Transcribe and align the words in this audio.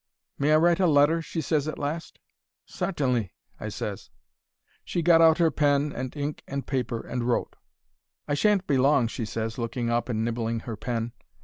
"'May 0.39 0.53
I 0.53 0.55
write 0.55 0.79
a 0.79 0.87
letter?' 0.87 1.21
she 1.21 1.41
ses, 1.41 1.67
at 1.67 1.77
last. 1.77 2.17
"'Sartainly,' 2.65 3.33
I 3.59 3.69
ses. 3.69 4.09
"She 4.83 5.03
got 5.03 5.21
out 5.21 5.37
her 5.37 5.51
pen 5.51 5.93
and 5.93 6.15
ink 6.17 6.41
and 6.47 6.65
paper, 6.65 7.01
and 7.01 7.23
wrote. 7.23 7.55
'I 8.27 8.33
sha'n't 8.33 8.65
be 8.65 8.79
long,' 8.79 9.05
she 9.09 9.25
ses, 9.25 9.59
looking 9.59 9.91
up 9.91 10.09
and 10.09 10.25
nibbling 10.25 10.63
'er 10.67 10.75
pen. 10.75 11.11